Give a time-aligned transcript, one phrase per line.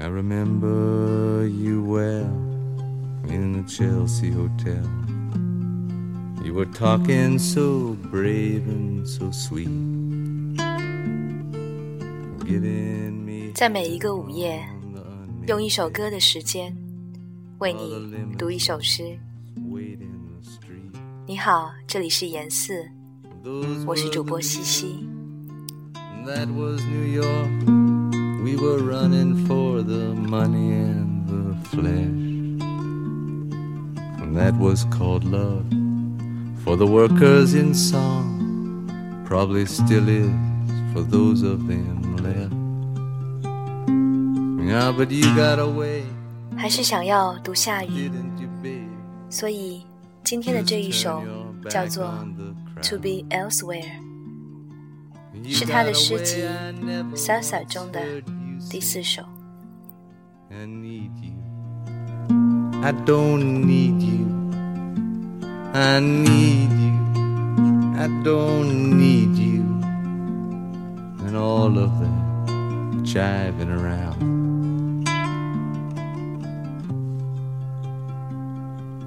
[0.00, 2.32] I remember you well
[3.28, 4.82] in the Chelsea Hotel.
[6.42, 9.68] You were talking so brave and so sweet.
[12.46, 14.66] Giving me 在每一个午夜，
[15.48, 16.74] 用一首歌的时间，
[17.58, 18.08] 为你
[18.38, 19.18] 读一首诗。
[21.26, 22.88] 你好，这里是严四
[23.86, 25.06] 我是主播西西。
[28.49, 28.49] That was New York.
[28.49, 32.09] We were running for the money and the flesh.
[34.21, 35.65] And that was called love.
[36.63, 40.29] For the workers in song, probably still is
[40.93, 42.53] for those of them left.
[44.67, 46.03] Yeah, but you got away,
[46.57, 48.87] 还是想要读夏雨， didn't you, babe?
[49.29, 49.83] 所以
[50.23, 52.45] 今天的这一首 Turn your 叫 back 做 on the
[52.81, 53.01] 《To crowd.
[53.01, 53.83] Be Elsewhere》，
[55.43, 58.38] You 是他的 got 诗 away, 集 I never 《Salsa》中的 heard you
[58.69, 59.23] 第 say 四首。
[60.51, 61.33] I need you.
[62.81, 64.25] I don't need you.
[65.73, 66.95] I need you.
[67.97, 69.63] I don't need you.
[71.25, 72.25] And all of that
[73.03, 74.23] jiving around.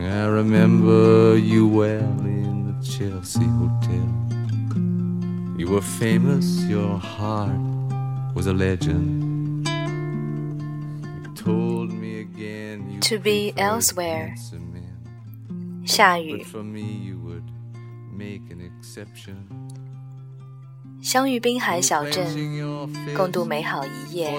[0.00, 4.08] I remember you well in the Chelsea Hotel.
[5.58, 7.58] You were famous, your heart
[8.34, 9.27] was a legend.
[13.09, 14.35] to be elsewhere.
[15.83, 16.45] 下雨。
[21.01, 22.27] 相遇滨海小镇
[23.15, 24.31] 共度美好一夜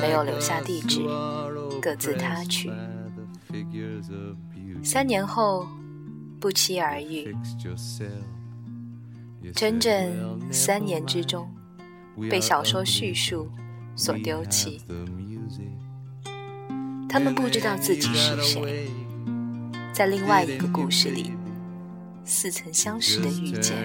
[0.00, 1.00] 没有留下地址
[1.80, 2.72] 各自他去。
[4.82, 5.68] 三年后
[6.40, 7.32] 不期而遇。
[9.54, 11.48] 整整三年之中
[12.28, 13.48] 被小说叙述
[13.94, 14.80] 所丢弃。
[17.12, 18.90] 他们不知道自己是谁。
[19.92, 21.30] 在另外一个故事里
[22.24, 23.76] 似曾相识的遇见。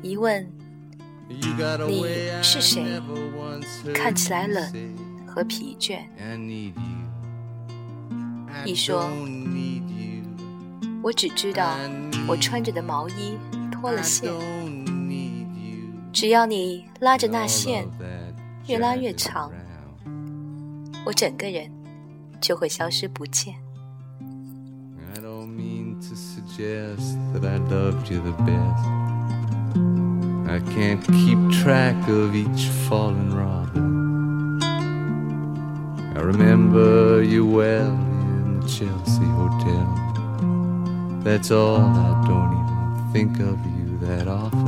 [0.00, 0.50] 疑问
[1.28, 1.42] 你
[2.42, 2.82] 是谁？
[3.92, 4.72] 看起来冷
[5.26, 5.98] 和疲倦。
[8.64, 9.10] 你说
[11.02, 11.76] 我只知道
[12.26, 13.36] 我穿着的毛衣
[13.70, 14.32] 脱了线。
[16.10, 17.86] 只要你拉着那线
[18.66, 19.52] 越拉越长
[21.05, 21.69] 我整个人
[22.39, 23.55] 就会消失不见。
[25.13, 29.01] I don't mean to suggest that I loved you the best.
[30.47, 34.61] I can't keep track of each fallen robin.
[36.13, 39.87] I remember you well in the Chelsea Hotel.
[41.23, 44.64] That's all, I don't even think of you that often.